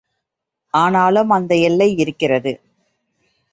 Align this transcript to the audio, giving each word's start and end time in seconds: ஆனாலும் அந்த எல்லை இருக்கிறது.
ஆனாலும் 0.73 1.29
அந்த 1.29 1.55
எல்லை 1.55 1.95
இருக்கிறது. 1.95 2.53